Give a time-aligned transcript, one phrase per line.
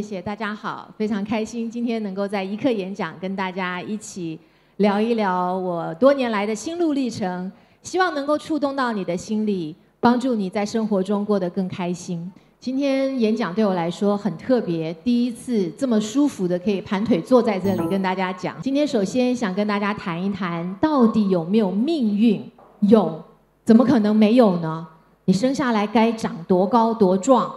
[0.00, 4.38] 谢谢大家好，非常开心今天能够在一刻演讲跟大家一起
[4.78, 12.32] 聊一聊我多年来的心路历程，希望能够触动到你的心里，帮助你在生活中过得更开心。
[12.58, 18.56] 今天演讲对我来说很特别，第一次这么舒服的可以盘腿坐在这里跟大家讲。
[18.62, 22.42] 今天首先想跟大家谈一谈，到底有没有命运？
[22.80, 23.22] 有，
[23.66, 24.86] 怎么可能没有呢？
[25.26, 27.54] 你生下来该长多高多壮？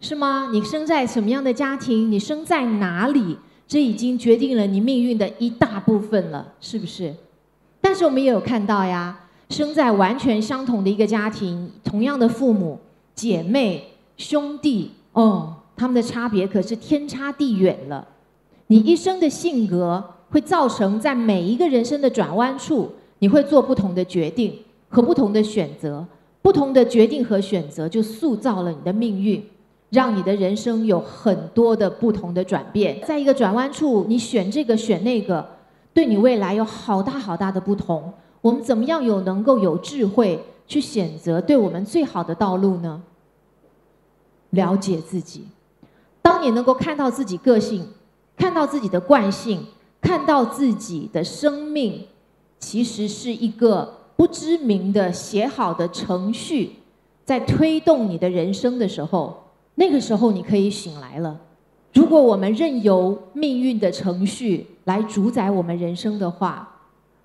[0.00, 0.50] 是吗？
[0.52, 2.10] 你生在什么样的家庭？
[2.10, 3.36] 你生在哪里？
[3.66, 7.14] 这已经决定了你命运的一大部分了，是不是？
[7.80, 9.18] 但是我们也有看到呀，
[9.50, 12.78] 生在完全相同的一个家庭，同样的父母、
[13.14, 18.06] 姐妹、兄弟，哦，他们的差别可是天差地远了。
[18.68, 24.54] 你一生的性格会造成在每一个人生的转弯处，你会做不同的决定
[24.88, 26.06] 和不同的选择，
[26.40, 29.42] 不同的决定和选择就塑造了你的命运。
[29.90, 35.46] 让你的人生有很多的不同的转变，在一个转弯处，你选这个选那个，
[35.94, 38.12] 对你未来有好大好大的不同。
[38.42, 43.02] 我们怎么样有能够有智慧去选择对我们最好的道路呢？
[44.50, 45.46] 了解自己，
[46.20, 47.88] 当你能够看到自己个性，
[48.36, 49.66] 看到自己的惯性，
[50.02, 52.06] 看到自己的生命，
[52.58, 56.76] 其实是一个不知名的写好的程序，
[57.24, 59.47] 在推动你的人生的时候。
[59.78, 61.40] 那个时候你可以醒来了。
[61.94, 66.68] 如果我们任由命运的程序来主宰我们人生的话，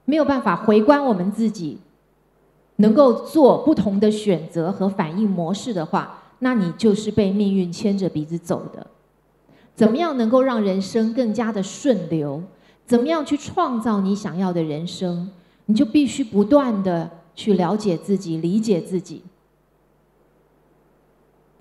[0.06, 1.80] 没有办法回观我们自己，
[2.76, 8.86] 能够做不同的选择和反应模式的话，那你就是被命运牵着鼻子走的。
[9.76, 12.44] 怎么样能够让人生更加的顺流？
[12.86, 15.32] 怎么样去创造你想要的人生？
[15.66, 19.24] 你就必须不断的去了解自己，理解自己。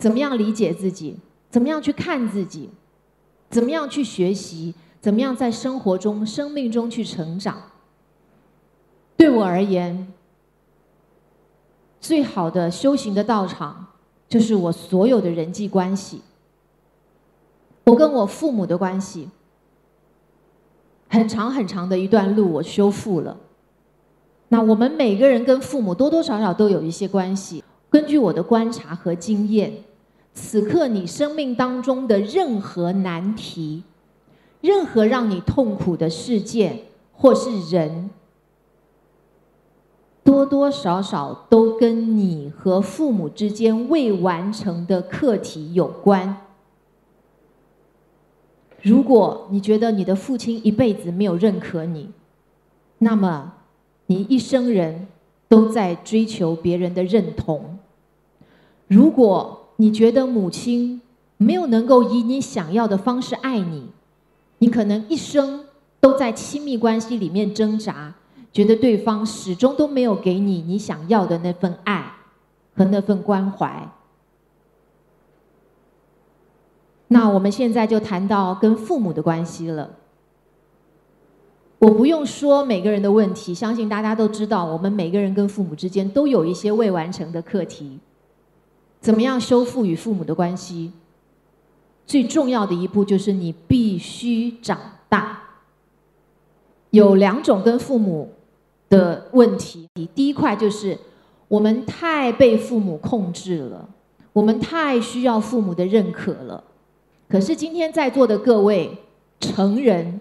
[0.02, 1.16] 怎么样理解自己？
[1.48, 2.68] 怎么样去看自己？
[3.50, 4.74] 怎么样去学习？
[5.00, 7.62] 怎么样在生活中、生命中去成长？
[9.16, 10.12] 对我而言，
[12.00, 13.86] 最好的修行的道场，
[14.28, 16.22] 就是我所有的人际关系。
[17.84, 19.28] 我跟我父母的关系，
[21.08, 23.36] 很长很长的一段路，我修复了。
[24.48, 27.62] 那我们每个人跟父母多多少少都有一些关系。
[27.88, 29.72] 根据我的观察和经验。
[30.34, 33.82] 此刻你生命当中的任何难题，
[34.60, 38.10] 任何让你痛苦的事件或是人，
[40.24, 46.36] 多多少少都跟你和父母之间未完成的课题有关。
[48.80, 52.10] 如果你觉得你的父亲一辈子没有认可你，
[52.98, 53.52] 那么
[54.06, 55.06] 你一生人
[55.46, 57.78] 都在追求别人的认同。
[58.88, 61.02] 如果你觉得母亲
[61.38, 63.90] 没有能够以你想要的方式爱你，
[64.58, 65.64] 你可能一生
[65.98, 68.14] 都在亲密关系里面挣扎，
[68.52, 72.14] 觉得对方始终都没有给你你想要的那份爱
[72.76, 73.90] 和那份关怀。
[77.08, 79.90] 那我们现在就谈到跟父母的关系了。
[81.80, 87.98] 我不用说每个人的问题，相信大家都知道，我们每个人跟父母之间都有一些未完成的课题。
[89.02, 90.92] 怎么样修复与父母的关系？
[92.06, 95.40] 最重要的一步就是你必须长大。
[96.90, 98.32] 有两种跟父母
[98.88, 100.96] 的问题，第一块就是
[101.48, 103.88] 我们太被父母控制了，
[104.32, 106.62] 我们太需要父母的认可了。
[107.28, 108.98] 可是今天在座的各位
[109.40, 110.20] 成人，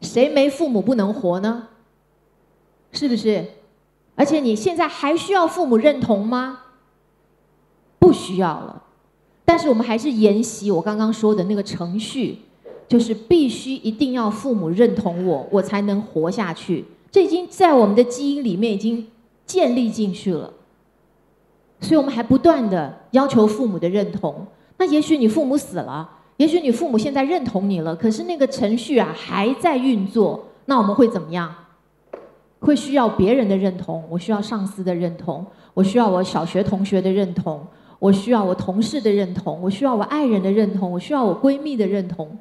[0.00, 1.68] 谁没父母不能活呢？
[2.90, 3.46] 是不是？
[4.16, 6.62] 而且你现在还需要父母认同吗？
[7.98, 8.82] 不需要了，
[9.44, 12.38] 但是我们还是沿袭我刚刚说的那个程序，
[12.86, 16.84] 就是必须一定要父母认同我，我才能活下去。
[17.10, 19.06] 这已经在我们的基因里面已经
[19.44, 20.52] 建立进去了，
[21.80, 24.46] 所以我们还不断的要求父母的认同。
[24.76, 31.52] 那也许你父母死了，也许你父母现在认同你了，可是那个程序啊还在运作，那我们会怎么样？
[32.60, 37.64] 会需要别人的认同，我需要上司的认同，我需要我小学同学的认同。
[37.98, 42.38] 我需要我同事的认同，我需要我爱人的认同，我需要我闺蜜的认同。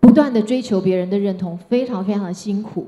[0.00, 2.86] 不断的追求别人的认同，非常非常的辛苦。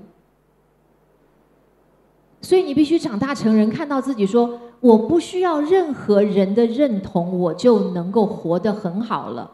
[2.41, 9.51] 所以你必须长大成人，看到自己说：我不需要任何人的认同，我就能够活得很好了。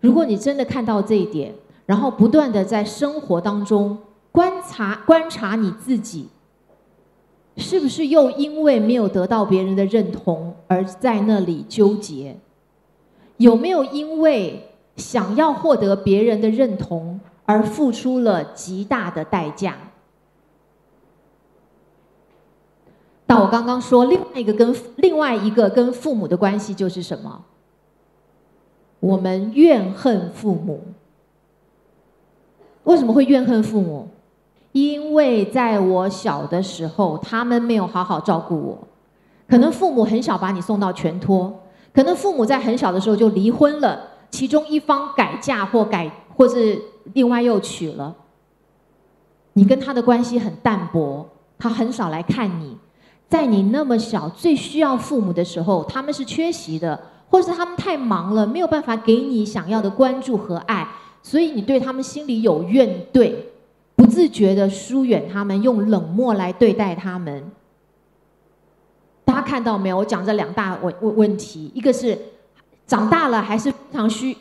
[0.00, 1.52] 如果你真的看到这一点，
[1.84, 3.98] 然后不断的在生活当中
[4.32, 6.28] 观察观察你自己。
[7.60, 12.36] 是不是又因为没有得到别人的认同而在那里纠结？
[13.36, 19.76] 有没有因为想要获得别人的认同而付出了极大的代价？
[23.26, 27.44] 但我刚刚说，另外一个跟另外一个跟父母的关系就是什么？
[28.98, 30.82] 我们怨恨父母。
[32.84, 34.08] 为什么会怨恨父母？
[34.72, 38.78] 因为在我小的时候，他们没有好好照顾我。
[39.48, 41.52] 可能父母很小把你送到全托，
[41.92, 44.00] 可能父母在很小的时候就离婚了，
[44.30, 46.80] 其中一方改嫁或改或是
[47.14, 48.14] 另外又娶了。
[49.54, 51.28] 你跟他的关系很淡薄，
[51.58, 52.76] 他很少来看你。
[53.28, 60.88] 在你那么小、最需要父母的时候，他们是缺席的，或是他们太忙了，没有办法给你想要的关注和爱，
[61.22, 63.34] 所以你对他们心里有怨怼，
[64.00, 67.50] 不自觉的疏远他们，用冷漠来对待他们。
[69.26, 69.98] 大家看到没有？
[69.98, 72.18] 我讲这两大问问问题，一个是
[72.86, 74.34] 长大了还是非常需，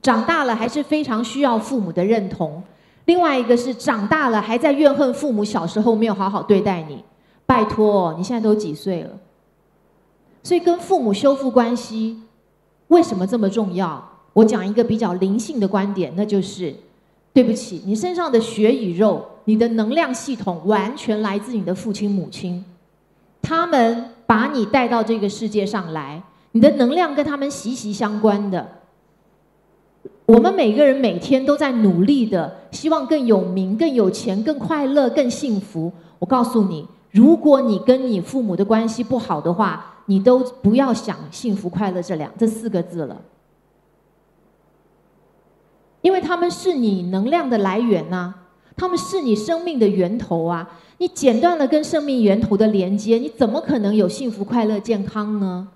[0.00, 2.62] 长大了还是非常需要父母的认同；
[3.04, 7.04] 另外一个是长大了还在怨恨父母小时候没有好好对待你。
[7.44, 9.10] 拜托，你现在都几岁了？
[10.42, 12.22] 所以跟父母修复关系，
[12.88, 14.02] 为什么这么重要？
[14.32, 16.74] 我讲一个比较灵性的观点，那就是：
[17.32, 22.64] 对不起，你身上的血与肉，你的能量系统完全来自你的父亲母亲，
[23.40, 28.66] 他们把你带到这个世界上来，你的能量跟他们息息相关的。
[30.26, 35.92] 我们每个人每天都在努力的，希望更有名、更有钱、更快乐、更幸福。
[36.18, 36.86] 我告诉你。
[37.10, 43.20] 如果你跟你父母的关系不好的话，你都不要想幸福快乐这两这四个字了，
[46.02, 48.34] 因为他们是你能量的来源呐，
[48.76, 50.68] 他们是你生命的源头啊。
[50.98, 55.68] 你剪断了跟生命源头的连接，你怎么可能有幸福快乐健康呢？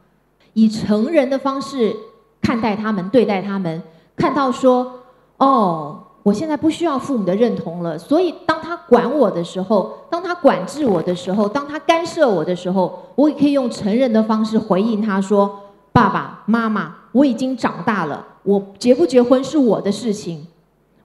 [0.53, 1.97] 以成人的方式
[2.43, 3.83] 看待他们，对待他们，
[4.15, 5.01] 看到说，
[5.39, 6.03] 哦。
[6.27, 15.57] 我现在不需要父母的认同了，所以当他管我的时候，当他管制我的时候，当他干涉我的时候，我也可以用成人的方式回应他说
[15.95, 20.47] ：“爸爸妈妈，我已经长大了，我结不结婚是我的事情，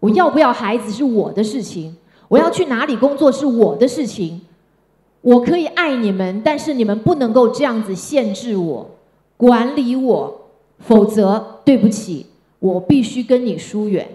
[0.01, 1.95] 我要不要孩子是我的事情，
[2.27, 4.41] 我要去哪里工作是我的事情，
[5.21, 8.89] 我可以爱你们，但是你们不能够这样子限制我、
[9.37, 10.41] 管理我，
[10.79, 12.25] 否则对不起，
[12.59, 14.09] 我必须跟你疏远。”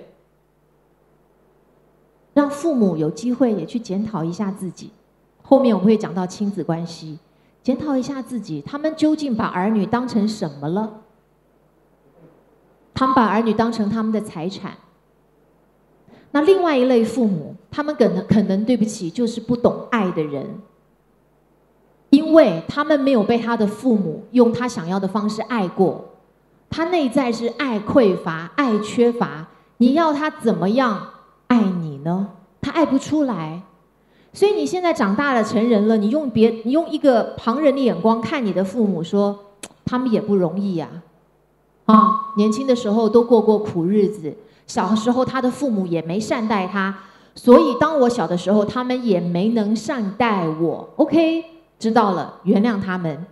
[2.35, 4.91] 让父母有机会也去检讨一下自己，
[5.41, 7.19] 后面我会讲到亲子关系，
[7.63, 11.01] 检讨一下自己，他们究竟把儿女当成什么了？
[12.97, 14.73] 他们把儿女当成他们的财产。
[16.33, 20.61] 那另外一类父母，他们可能可能对不起，就是不懂爱的人，
[22.11, 26.05] 因为他们没有被他的父母用他想要的方式爱过，
[26.71, 29.47] 他内在是爱匮乏、爱缺乏，
[29.77, 31.11] 你要他怎么样？
[31.49, 33.63] 爱你呢，他爱不出来，
[34.33, 39.39] 所以你现在长大了，成人了，你用别你用一个旁人的眼光看你的父母，说
[39.85, 40.89] 他们也不容易呀，
[41.87, 44.37] 啊年轻的时候都过过苦日子，
[44.67, 46.97] 小时候他的父母也没善待他，
[47.35, 50.89] 所以当我小的时候，他们也没能善待我。
[50.97, 51.45] OK，
[51.79, 53.27] 知道了，原谅他们，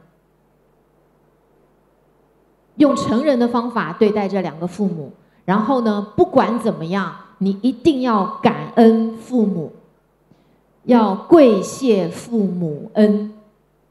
[2.76, 5.12] 用成人的方法对待这两个父母，
[5.44, 7.16] 然后呢，不管怎么样。
[7.38, 9.72] 你一定要感恩父母，
[10.84, 13.34] 要跪谢父母恩，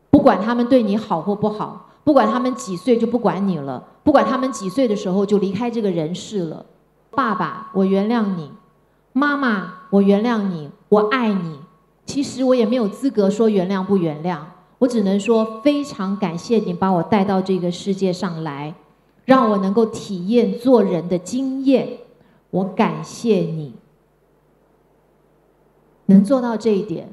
[0.09, 6.65] 不管他们对你好或不好，不管他们几岁就不管你了，不管他们几岁的时候就离开这个人世了。
[7.11, 8.49] 爸爸，我原谅你；
[9.13, 11.59] 妈妈，我原谅你，我爱你。
[12.05, 14.39] 其实我也没有资格说原谅不原谅，
[14.79, 18.75] 我只能说非常感谢你把我带到这个世界上来，
[19.23, 21.99] 让我能够体验做人的经验。
[22.49, 23.75] 我感谢你
[26.07, 27.09] 能做到这一点，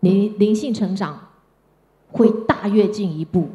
[0.00, 1.25] 灵灵性成长
[2.16, 3.48] 会大跃进一步，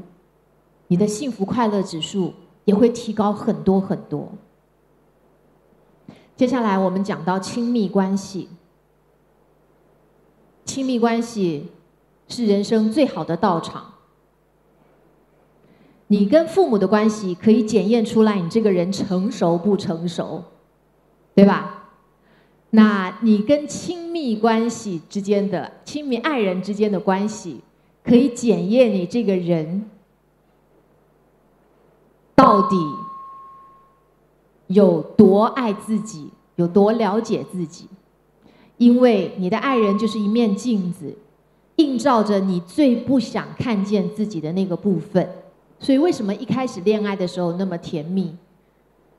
[0.88, 2.34] 你的幸福快乐指数
[2.66, 4.32] 也会提高很多很多。
[6.36, 8.50] 接下来我们讲到亲密关系，
[10.66, 11.70] 亲密关系
[12.28, 13.94] 是人生最好的道场。
[16.08, 20.44] 你跟父母的关系可以检验出来你这个人成熟不成熟。
[21.34, 21.88] 对吧？
[22.72, 27.62] 那你跟亲密关系之间的亲密爱人之间的关系，
[28.04, 29.90] 可以检验你这个人
[32.36, 32.76] 到底
[34.68, 37.88] 有多爱自己，有多了解自己。
[38.78, 41.16] 因为你的爱人就是一面镜子，
[41.76, 45.30] 映照着你最不想看见自己的那个部分。
[45.80, 48.36] 所以为什么一开始恋爱的时候那么甜蜜？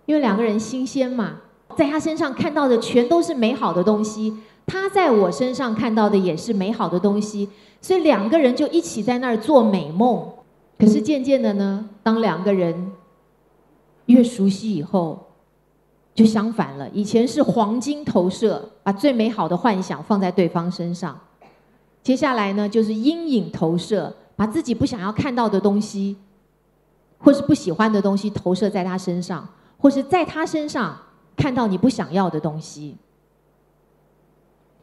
[0.06, 1.36] 因为两个人新鲜嘛，
[1.76, 4.36] 在他身上看到的全都是美好的东西，
[4.66, 7.48] 他在我身上看到的也是美好的东西，
[7.80, 10.28] 所以两个人就一起在那儿做美梦。
[10.78, 12.92] 可是渐渐的呢，当两个人
[14.06, 15.28] 越熟悉以后，
[16.14, 16.88] 就相反了。
[16.90, 21.14] 以前是黄金投射，把最美好的幻想放在对方身上；
[22.02, 26.16] 接下来呢，就是阴影投射，把自己不想要看到的东西，
[27.18, 29.48] 或是不喜欢的东西投射在他身上。
[29.78, 30.96] 或是在他身上
[31.36, 32.96] 看到你不想要的东西，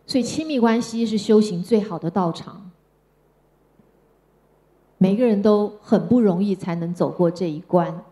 [0.09, 2.71] 所以亲密关系是修行最好的道场。
[4.97, 8.03] 每个人都很不容易才能走过这一关。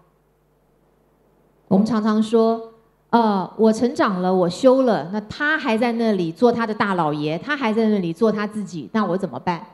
[1.68, 2.72] 我们常常说，
[3.10, 9.66] 呃，我成长了，我修了，那他还在那里做他的大老爷，他还在那里做他自己，那我怎么办？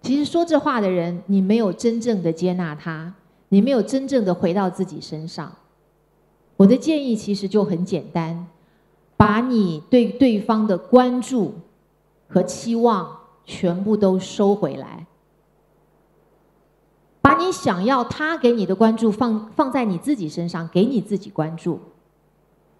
[0.00, 3.12] 其实说这话的人，你没有真正的接纳他。
[3.48, 5.56] 你没有真正的回到自己身上，
[6.56, 8.46] 我的建议其实就很简单，
[9.22, 11.54] 把你对对方的关注
[12.26, 15.06] 和期望全部都收回来，
[17.20, 21.78] 把你想要他给你的关注放放在你自己身上，给你自己关注，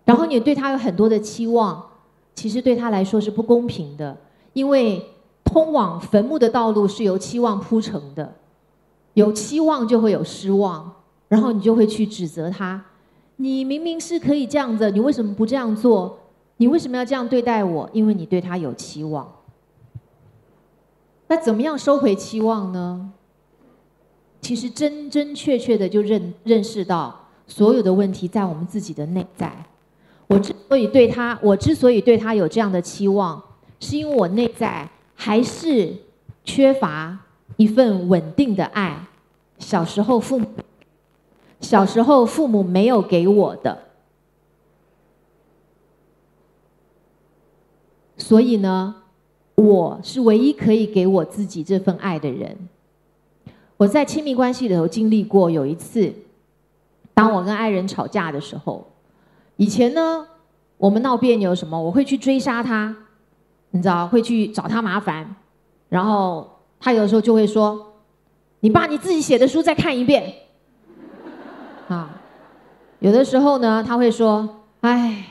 [0.05, 1.81] 然后你对他有很多的期望，
[2.35, 4.17] 其实对他来说是不公平的，
[4.53, 5.01] 因为
[5.45, 8.35] 通往坟墓的道路是由期望铺成的。
[9.15, 10.93] 有期望就会有失望，
[11.29, 12.85] 然后你就会去指责他。
[13.37, 16.19] 你明明是可以这样子，你为什么不这样做？
[16.57, 17.89] 你为什么要这样对待我？
[17.93, 19.31] 因为你对他有期望。
[21.29, 23.13] 那怎么样收回期望呢？
[24.41, 29.53] 其实真真确确的就认认识到，所有的问题在我们自己的内在。
[30.27, 33.43] 我之所以对他，我之所以对他有这样的期望，
[33.81, 35.95] 是因为我内在还是
[36.45, 37.19] 缺乏。
[37.59, 38.99] 一份稳定的爱，
[39.59, 40.47] 小时候父母
[41.61, 43.79] 小时候父母没有给我的，
[48.33, 48.95] 所以呢，
[49.57, 52.57] 我是唯一可以给我自己这份爱的人。
[53.77, 56.11] 我在亲密关系里头经历过有一次，
[57.13, 58.87] 当我跟爱人吵架的时候，
[59.59, 60.27] 以前呢，
[60.79, 62.97] 我们闹别扭什么，我会去追杀他，
[63.73, 65.37] 你知道，会去找他麻烦，
[65.91, 66.49] 然后。
[66.81, 67.93] 他有时候就会说
[68.61, 70.33] ：“你把你自己写的书再看一遍。
[71.87, 72.23] ”啊，
[72.99, 75.27] 有的时候呢，他会说：“哎，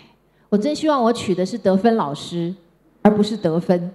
[0.50, 2.54] 我真希望我娶的是得分老师，
[3.02, 3.92] 而不是得分。”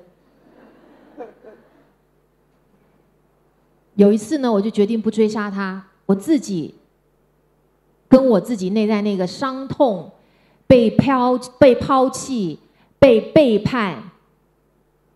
[3.95, 6.75] 有一次呢，我就决定不追杀他，我自己
[8.09, 10.11] 跟我自己内在那个伤痛、
[10.67, 12.59] 被抛、被抛弃、
[12.99, 14.11] 被背叛、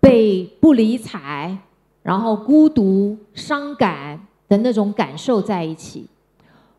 [0.00, 1.58] 被不理睬。
[2.02, 4.18] 然后孤独、伤感
[4.48, 6.06] 的那种感受在一起，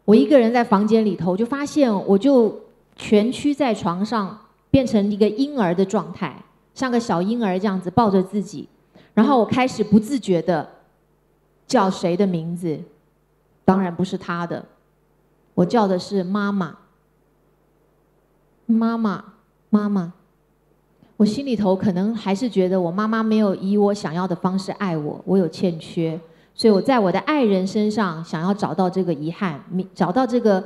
[0.03, 2.59] 我一个人在房间里头，就发现我就
[2.95, 4.35] 蜷曲在床上，
[4.71, 8.67] 变成一个婴儿的状态，像个小婴儿这样子抱着自己，
[9.13, 10.67] 然后我开始不自觉的
[11.67, 12.79] 叫谁的名字，
[13.65, 14.65] 当然不是他的，
[15.53, 16.77] 我叫的是妈妈，
[18.65, 19.23] 妈妈，
[19.69, 20.13] 妈妈。
[21.17, 26.19] 我心里头可能还是觉得我妈妈没有以我想要的方式爱我，我有欠缺，
[26.55, 30.63] 所以我在我的爱人身上想要找到这个遗憾，弥找到这个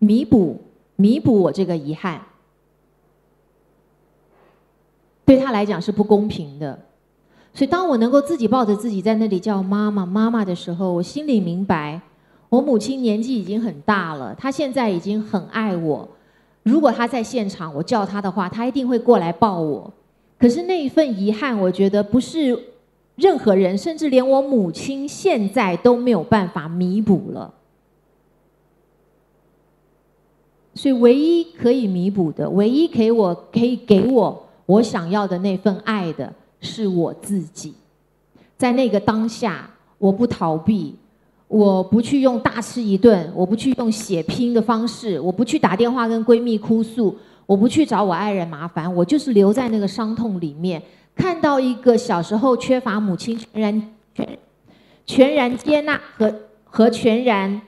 [0.00, 0.60] 弥补，
[0.96, 2.20] 弥补我这个遗憾，
[5.24, 6.78] 对他来讲是不公平的。
[7.52, 12.00] 所以当我能够自己抱着自己在那里叫妈妈妈妈的时候，我心里明白，
[12.48, 16.08] 我母亲年纪已经很大了，她现在已经很爱我。
[16.64, 19.92] 如果他在现场，我叫他的话，他一定会过来抱我。
[20.38, 22.58] 可是那一份遗憾，我觉得不是
[23.16, 27.52] 任何人，甚至连我母亲现在都没有办法弥补了。
[30.74, 37.74] 所以，唯一可以弥补的，唯一给我可以给我我想要的那份爱的，是我自己。
[38.56, 39.68] 在那个当下，
[39.98, 40.96] 我不逃避。
[41.46, 47.16] 我不去用大吃一顿，我不去用血拼的方式，我不去打电话跟闺蜜哭诉，
[47.46, 50.82] 我不去找我爱人麻烦，我就是留在那个伤痛里面，
[51.14, 54.38] 看到一个小时候缺乏母亲全然全
[55.06, 57.60] 全然接纳和和全然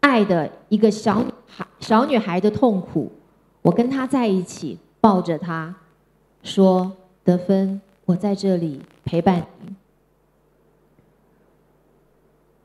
[0.00, 3.12] 爱的一个小女孩小女孩的痛苦，
[3.62, 5.72] 我跟她在一起，抱着她，
[6.42, 6.92] 说
[7.24, 9.74] 得分，我在这里陪伴你。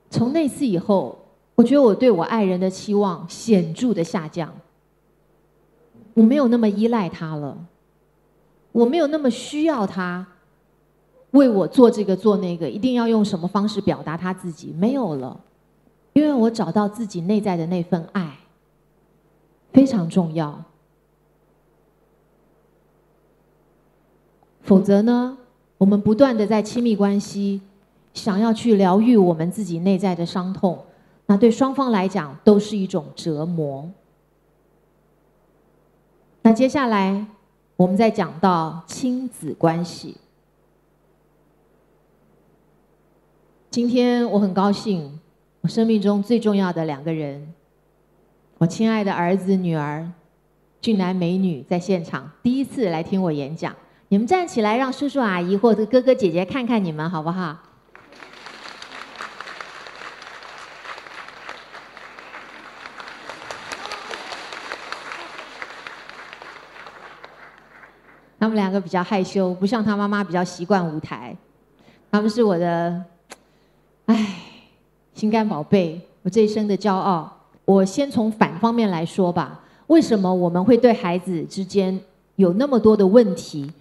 [0.10, 1.20] 从那次以后，
[1.56, 4.54] 我觉得我对我爱人的期望显著的下降。
[6.14, 7.58] 我没有那么依赖他了，
[8.72, 10.26] 我没有那么需要他
[11.32, 15.38] 为我做这个做那个，一定要用什么方式表达他自己，没有了。
[16.14, 18.38] 因为我找到自己内在的那份爱，
[19.74, 20.64] 非常重要。
[24.66, 25.38] 否则呢，
[25.78, 27.62] 我们不断的在亲密关系，
[28.16, 30.84] 想要去疗愈我们自己内在的伤痛，
[31.28, 33.88] 那对双方来讲都是一种折磨。
[36.42, 37.28] 那接下来，
[37.76, 40.18] 我们再讲到亲子关系。
[43.70, 45.20] 今天我很高兴，
[45.62, 47.54] 我生命中最重要的两个人，
[48.58, 50.12] 我亲爱的儿子女儿，
[50.82, 53.76] 俊男美女在现场，第一次来听我演讲。
[54.10, 57.58] 你们站起来，让叔叔阿姨或者哥哥姐姐看看你们，好不好？
[68.40, 71.36] 他们两个比较害羞，不像他妈妈比较习惯舞台。
[72.12, 73.04] 他们是我的。
[74.06, 74.36] 唉，
[75.16, 77.48] 心肝宝贝，我这一生的骄傲。
[77.66, 79.62] 我先从反方面来说吧。
[79.88, 82.00] 为什么我们会对孩子之间
[82.36, 83.74] 有那么多的问题，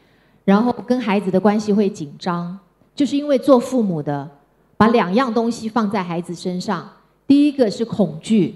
[0.45, 2.59] 然后跟孩子的关系会紧张？
[2.95, 4.31] 就是因为做父母的
[4.77, 6.89] 把两样东西放在孩子身上。
[7.27, 8.55] 第一个是恐惧，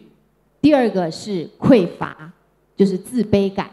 [0.60, 2.32] 第二个是匮乏，
[2.76, 3.68] 就是自卑感。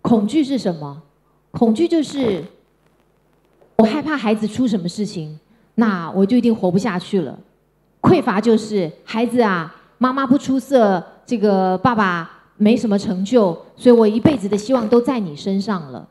[0.00, 1.02] 恐惧是什么？
[1.50, 2.42] 恐惧就是
[3.76, 5.38] 我害怕孩子出什么事情。
[5.76, 7.38] 那我就一定活不下去了。
[8.00, 16.08] 匮乏就是孩子啊，妈妈不出色，这个爸爸没什么成就，所以我一辈子的希望都在你身上了。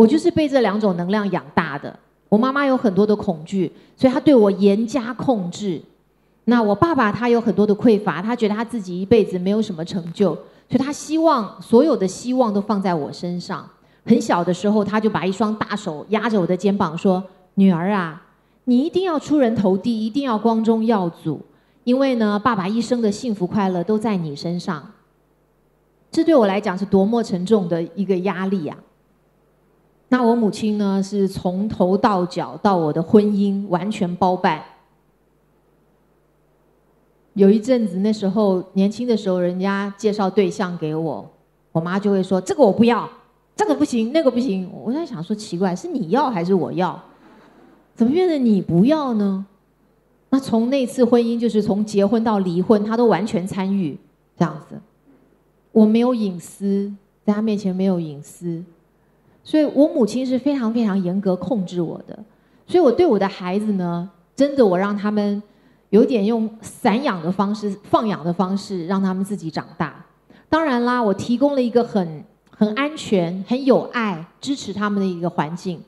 [0.00, 1.94] 我就是被这两种能量养大的。
[2.30, 5.78] 我妈妈有很多的恐惧，所以她对我严加控制。
[6.44, 10.30] 那我爸爸他有很多的匮乏，他觉得他自己一辈子没有什么成就，
[10.70, 13.68] 所以他希望所有的希望都放在我身上。
[14.06, 17.22] 很小的时候，他就把一双大手压着我的肩膀说
[17.56, 18.22] ：“女儿啊。”
[18.64, 21.38] 你一定要出人头地，一定要光宗耀祖，
[21.84, 24.92] 因为呢，爸爸一生的幸福快乐都在你身上。
[26.10, 28.74] 这对我来讲是多么沉重的一个压力呀！
[30.12, 34.60] 那我母亲呢，是从头到脚到我的婚姻完全包办。
[37.34, 41.30] 有一阵子，那时候年轻的时候，人家介绍对象给我，
[41.70, 43.08] 我妈就会说：“这个我不要，
[43.54, 47.00] 这个不行，那个不行。”我在想说，奇怪，是你要还是我要？
[47.94, 49.46] 怎么变成你不要呢？
[50.30, 53.96] 那从那次婚姻，就是从结婚到离婚，他都完全参与
[54.36, 54.74] 这样子。
[55.70, 56.92] 我没有隐私，
[57.24, 58.60] 在他面前没有隐私，
[59.42, 62.18] 所以我母亲是非常非常严格控制我的。
[62.66, 65.42] 所以我对我的孩子呢，真的我让他们
[65.88, 70.04] 有点用散养的方式、放养的方式，让他们自己长大。
[70.48, 75.80] 当然啦，我提供了一个很很安全、很有爱、支持他们的一个环境。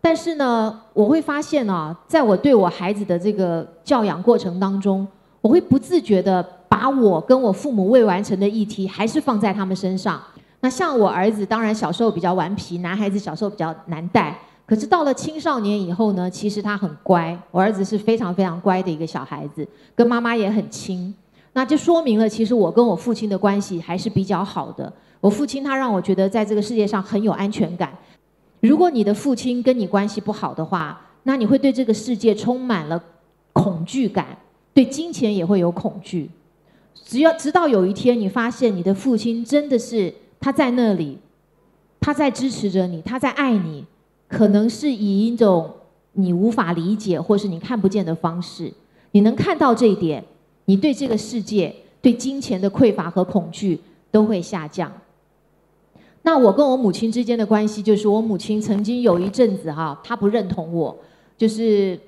[0.00, 5.06] 但是呢，我会发现啊，在我对我孩子的这个教养过程当中，
[5.40, 10.20] 我会不自觉的把我跟我父母未完成的议题，还是放在他们身上。
[10.64, 14.34] 那像我儿子，当然小时候比较顽皮，男孩子小时候比较难带。
[14.64, 17.38] 可是到了青少年以后呢，其实他很乖。
[17.50, 21.14] 我儿子是非常非常乖的一个小孩子，跟妈妈也很亲。
[21.52, 24.90] 那就说明了，其实我跟我父亲的关系还是比较好的。
[25.20, 27.92] 我父亲他让我觉得在这个世界上很有安全感。
[28.60, 32.98] 如果你的父亲跟你关系不好的话，那你会对这个世界充满了
[33.52, 34.28] 恐惧感，
[34.72, 36.30] 对金钱也会有恐惧。
[37.04, 40.10] 只要直到有一天你发现你的父亲真的是
[40.44, 41.16] 他在那里，
[41.98, 43.82] 他在支持着你，他在爱你，
[44.28, 45.70] 可能是以一种
[46.12, 48.70] 你无法理解或是你看不见的方式，
[49.12, 50.22] 你能看到这一点，
[50.66, 53.80] 你对这个世界、对金钱的匮乏和恐惧
[54.10, 54.92] 都会下降。
[56.20, 60.94] 那我跟我母亲之间的关系，就是我母亲曾经有一阵子哈，她不认同我，
[61.38, 61.98] 就是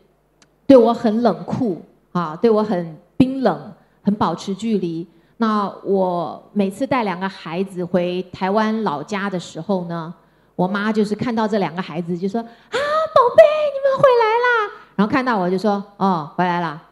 [0.67, 1.81] 对我很冷酷
[2.13, 3.73] 啊，对我很冰冷，
[4.03, 5.07] 很保持距离。
[5.39, 10.13] 那我每次带两个孩子回台湾老家的时候呢，
[10.55, 13.43] 我妈就是看到这两个孩子就说啊，宝贝，
[13.75, 14.73] 你们回来啦。
[14.97, 16.83] 然后看到我就说哦，回来了。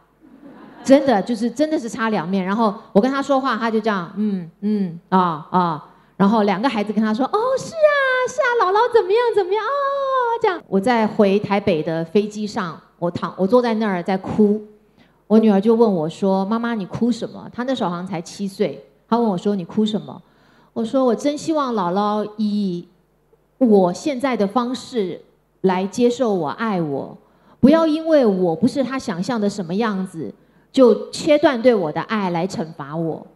[0.84, 2.44] 真的就是真的是差两面。
[2.44, 5.84] 然后我跟他说话，他就这样，嗯嗯啊啊。
[6.16, 9.72] 然后两个孩子跟他说：“哦，是啊，是啊，姥姥怎么样怎么样啊？”
[10.42, 14.62] 这样，我在回台北的飞机上，我躺，我坐在那儿在哭。
[15.26, 20.20] 我女儿就问我说：“妈妈，你哭什么？”她那时候好像才七岁，她问我说：“你哭什么？”
[20.74, 22.86] 我说：“我真希望姥姥以
[23.58, 25.20] 我现在的方式
[25.62, 27.16] 来接受我、爱我，
[27.60, 30.32] 不要因为我不是她想象的什么样子，
[30.70, 33.26] 就切断对我的爱来惩罚我。”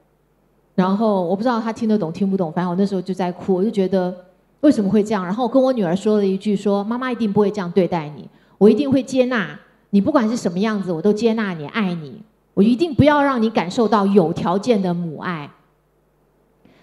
[0.75, 4.15] 然后我不知道他听得懂听不懂，反正我那时候就在哭，我就觉得
[4.61, 5.25] 为什么会这样？
[5.25, 9.59] 然后我跟我女儿说了一句：说妈妈一定不会这样对待你，我一定会接纳
[9.91, 12.23] 你，不管是什么样子，我都接纳你，爱你。
[12.55, 15.49] 我一定不要让你感受到有条件的母爱。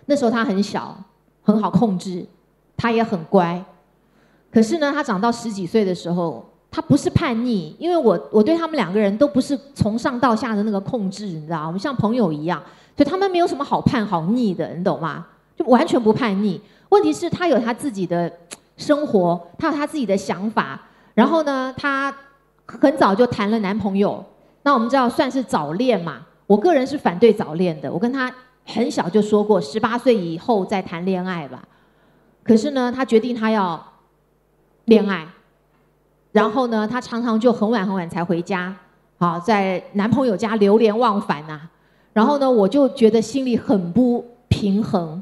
[0.06, 0.98] 那时候他很小，
[1.44, 2.26] 很好控制，
[2.78, 3.64] 他也很乖。
[4.52, 12.62] 可是呢，他长到十几岁的时候，他不是叛逆，因为我我对他们两个人都不是从上到下的那个控制，你知道，我们像朋友一样，
[12.96, 15.26] 所以他们没有什么好叛好逆的，你懂吗？
[15.58, 16.62] 就完全不叛逆。
[16.90, 18.32] 问题是，他有他自己的
[18.78, 20.80] 生活，他有他自己的想法。
[21.14, 22.16] 然后呢，他
[22.66, 24.24] 很早就谈了男朋友。
[24.64, 26.22] 那我们知道算是早恋嘛？
[26.48, 27.92] 我个人是反对早恋的。
[27.92, 28.34] 我跟他
[28.66, 31.64] 很小就说过，十八岁以后再谈恋爱吧。
[32.44, 33.84] 可是呢，他决定他要
[34.86, 35.28] 恋爱。
[36.32, 38.76] 然后呢，他常常就很晚很晚才回家，
[39.18, 41.62] 好在男朋友家流连忘返呐。
[42.14, 45.22] 然后呢，我就觉得心里很不平衡。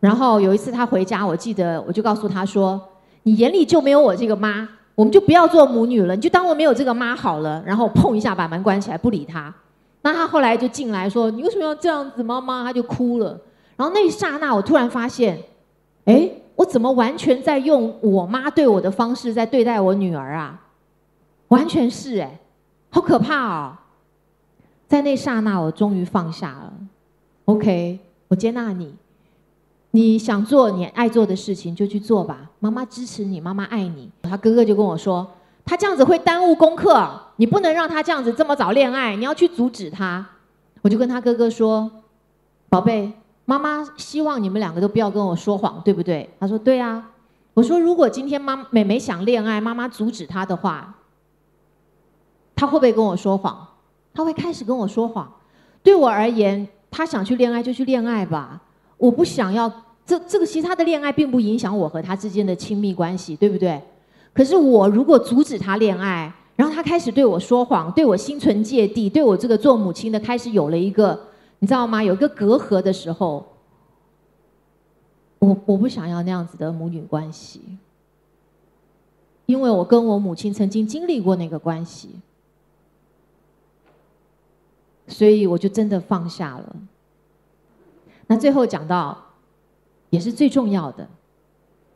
[0.00, 2.80] 然后有一次他回家，我记得我就告诉他说
[3.24, 9.54] ：“你眼里就没有我这个妈，我们就不要做母女了，你就当我没有这个妈好了。”然后砰一下把门关起来，不理他。
[10.02, 13.40] 那他后来就进来说：“你为什么要这样子，妈妈？”他就哭了。
[13.76, 15.38] 然后那一刹那，我突然发现，
[16.06, 20.60] 哎，我怎么完全在用我妈对我的方式在对待我女儿啊？
[21.46, 22.40] 完全是哎，
[22.90, 23.76] 好可怕哦！
[24.88, 26.72] 在那刹那，我终于放下了。
[27.44, 28.92] OK，我接纳你。
[29.92, 32.50] 你想做你爱做的事情，就去做吧。
[32.60, 34.10] 妈妈支持你，妈妈爱你。
[34.22, 35.26] 他哥哥就跟我说，
[35.64, 40.26] 他这样子会耽误功课，你不能让他这样子这么早恋爱，你要去阻止他。
[40.82, 41.90] 我就跟他哥哥说，
[42.68, 43.12] 宝贝，
[43.46, 46.28] 妈妈希望你们两个都不要跟我说谎，对不对？
[46.38, 47.10] 他说对啊。
[47.54, 50.94] 我说如果今天妈美美想恋爱，妈妈阻止他的话，
[52.54, 53.66] 他会不会跟我说谎？
[54.12, 55.32] 他会开始跟我说谎。
[55.82, 58.60] 对我而言，他想去恋爱就去恋爱吧。
[58.98, 59.72] 我不想要
[60.04, 63.80] 这这个其实他的恋爱，并不影响我和他之间的亲密关系，对不对？
[64.34, 71.18] 可是我如果阻止他恋爱，然后他开始对我说谎，对我心存芥蒂，对我这个做母亲的开始有了一个，
[71.60, 72.02] 你知道吗？
[72.02, 73.46] 有一个隔阂的时候，
[75.38, 77.60] 我我不想要那样子的母女关系，
[79.46, 82.10] 因为我跟我母亲曾经经历过那个关系，
[85.06, 86.76] 所以我就真的放下了。
[88.28, 89.16] 那最后讲到，
[90.10, 91.08] 也是最重要的，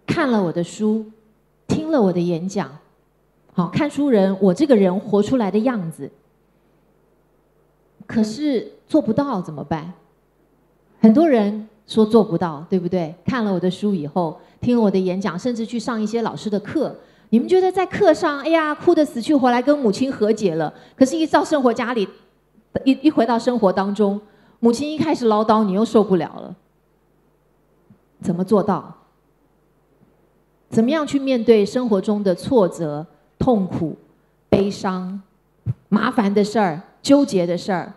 [0.07, 1.05] 看了我的书，
[1.67, 2.79] 听了我的演讲，
[3.53, 6.11] 好看书人我这个人活出来的样子，
[8.07, 9.93] 可是做不到怎么办？
[11.01, 13.15] 很多人说做不到，对不对？
[13.27, 16.97] 看了我的书以后，听了我的演讲，甚至去上一些老师的课，
[17.29, 22.09] 你们觉得在课上，哎呀，哭得死去活来，跟母亲和解了，可是，一到生活家里，
[22.87, 24.19] 一一回到生活当中。
[24.63, 26.55] 母亲一开始唠叨，你又受不了了。
[28.21, 28.97] 怎么做到？
[30.71, 33.05] 怎么样去面对生活中的挫折、
[33.41, 33.97] 痛苦、
[34.49, 35.21] 悲伤、
[35.89, 37.93] 麻烦的事儿、纠结的事儿？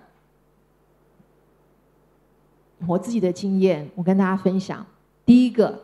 [2.87, 4.83] 我自己的经验，我跟大家分享。
[5.23, 5.83] 第一个，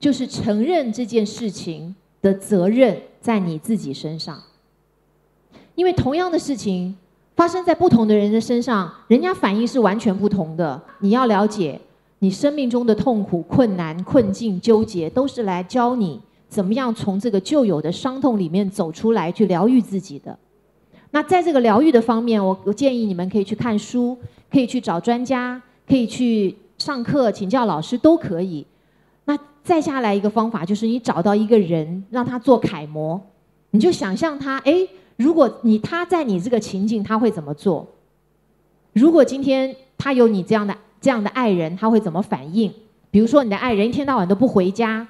[0.00, 4.42] 就是承认这件事情的责任在你自己身上，
[5.76, 6.96] 因为同样的事情。
[7.40, 10.78] 发生在不同的人的身上，人家反应是完全不同的。
[10.98, 11.80] 你要了解，
[12.18, 20.38] 你生命中的痛苦、困难、困境、纠结，都是来教你怎么样从这个旧有的伤痛里面走出来，去疗愈自己的。
[21.12, 24.14] 那在这个疗愈的方面，我我建议你们可以去看书，
[24.52, 28.66] 可以去找专家，可以去上课请教老师，都可以。
[29.24, 33.18] 那再下来一个方法，就是你找到一个人，让他做楷模，
[33.70, 34.86] 你就想象他，哎。
[35.20, 37.86] 如果你他在你这个情境，他会怎么做？
[38.94, 42.72] 如果今天他有你这样的这样的爱人，他会怎么反应？
[43.10, 45.06] 比如说你的爱人一天到晚都不回家，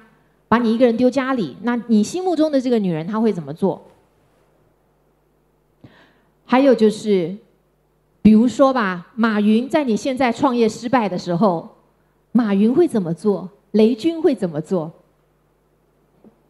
[0.49, 3.81] 把你一个人丢家里，那你心目中的这个女人，她会怎么做？
[6.43, 7.37] 还有就是，
[8.21, 11.69] 比如说吧，马云在你现在创业失败的时候，
[12.33, 13.49] 马云会怎么做？
[13.71, 14.91] 雷军会怎么做？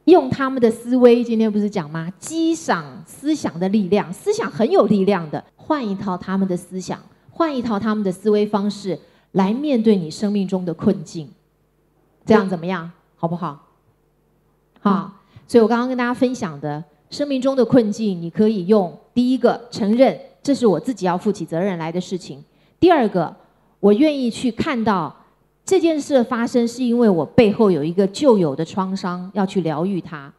[0.06, 2.12] 用他们的思维，今天不是讲吗？
[2.18, 5.44] 激赏思想的力量，思想很有力量的。
[5.56, 9.00] 换一套他们的思想，换一套他们的思维方式
[9.34, 11.30] 来面对你生命中的困境，
[12.26, 12.92] 这样怎么样？
[13.16, 13.68] 好不好？
[14.80, 15.14] 好。
[15.48, 22.44] 所以我刚刚跟大家分享的，生命中的困境，你可以用第一个承认，这是我自己要负起责任来的事情。
[22.80, 23.36] 第二个，
[23.80, 25.16] 我愿意去看到。
[25.72, 30.30] 这件事发生是因为我背后有一个旧有的创伤要去疗愈它。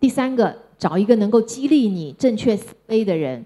[0.00, 3.44] 第三个，找一个能够激励你正确思维的人，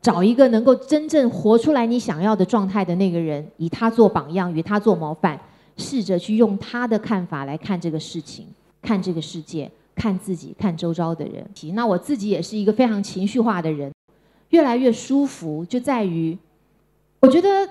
[0.00, 5.36] 找一个能够真正活出来你想要的状态的那个人，以他做榜样，与他做模范，
[5.76, 8.46] 试着去用他的看法来看这个事情，
[8.80, 11.44] 看这个世界，看自己，看周遭的人。
[11.74, 13.92] 那我自己也是一个非常情绪化的人，
[14.50, 16.38] 越来越舒服，就在于
[17.18, 17.68] 我觉得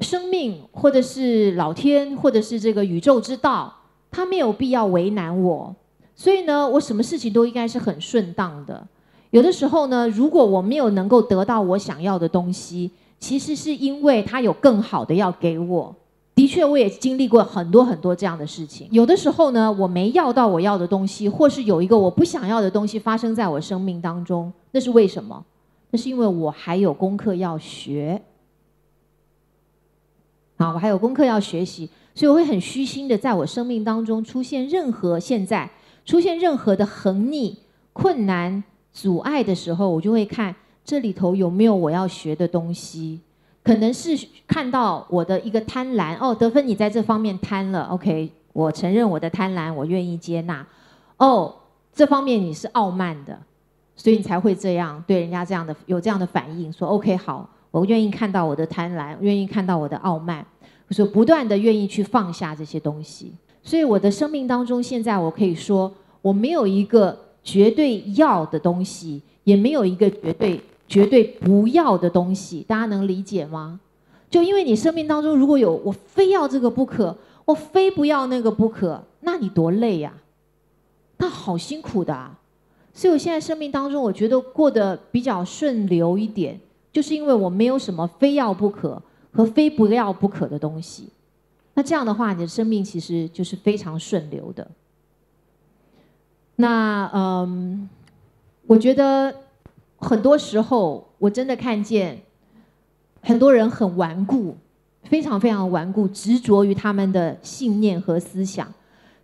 [0.00, 3.72] 生命或者是老天或者是这个宇宙之道，
[4.10, 5.74] 他没有必要为难我，
[6.14, 8.86] 所以呢，我什么事情都应该是很顺当的。
[9.30, 15.94] 有的时候呢，如果我没有能够得到我想要的东西，其实是因为他有更好的要给我。
[16.34, 18.86] 的确，我也经历过很多很多这样的事情。
[18.90, 25.42] 有的时候呢，我没要到我要的东西，或是有一个我不想要的东西发生在我生命当中，那是为什么？
[25.90, 28.20] 那是因为我还有功课要学。
[30.56, 35.70] 啊，我还有功课要学习，所以我会很虚心的在我生命当中出现任何现在
[36.04, 37.58] 出现任何的横逆、
[37.92, 43.20] 困难、阻碍的时候，我就会看这里头有没有我要学的东西。
[43.62, 44.16] 可能是
[44.46, 50.64] 看到我的一个贪婪哦，得分你在这方面贪了，OK，我承认我的贪婪，我愿意接纳。
[51.16, 51.52] 哦，
[51.92, 53.36] 这方面你是傲慢的，
[53.96, 60.44] 所以你才会这样对人家这样的有这样的反应，说 OK 好，我愿意看到我的贪婪，愿意看到我的傲慢，
[60.88, 63.32] 我说不断的愿意去放下这些东西。
[63.62, 70.60] 所以我的生命当中，现在我可以说，我没有一个绝对要的东西，也没有一个绝对。
[70.88, 73.80] 绝对不要的东西，大家能理解吗？
[74.30, 80.14] 就因为你生命当中如果有我非要这个不可，我非不要那个不可，那你多累呀，
[81.16, 82.38] 那好辛苦的啊。
[82.94, 86.60] 所以我现在生命当中，我觉得过得比较顺流一点，
[86.96, 91.10] 就是因为我没有什么非要不可和非不要不可的东西。
[91.74, 94.66] 那这样的话，你的生命其实就是非常顺流的。
[96.56, 97.88] 那嗯，
[98.66, 99.34] 我觉得。
[99.98, 102.20] 很多时候，我真的看见
[103.22, 104.54] 很多人很顽固，
[105.04, 108.70] 非常非常顽固，执着于他们的信念和思想。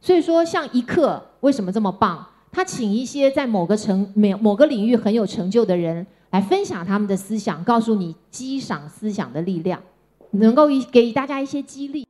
[0.00, 2.26] 所以说，像一刻为什么这么棒？
[2.50, 9.83] 他请一些在某个成某某个领域很有成就的人来分享他们的思想，告诉你激赏思想的力量，
[10.31, 12.07] 能够给大家一些激励。